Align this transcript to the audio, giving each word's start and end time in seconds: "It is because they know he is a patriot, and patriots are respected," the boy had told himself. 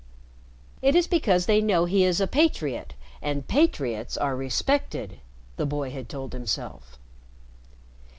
"It 0.81 0.95
is 0.95 1.05
because 1.05 1.45
they 1.45 1.61
know 1.61 1.85
he 1.85 2.03
is 2.03 2.19
a 2.19 2.25
patriot, 2.25 2.95
and 3.21 3.47
patriots 3.47 4.17
are 4.17 4.35
respected," 4.35 5.19
the 5.57 5.65
boy 5.67 5.91
had 5.91 6.09
told 6.09 6.33
himself. 6.33 6.97